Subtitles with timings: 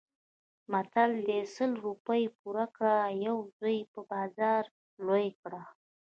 [0.71, 2.95] متل دی: سل روپۍ پور کړه
[3.27, 4.63] یو زوی په بازار
[5.05, 5.61] لوی کړه.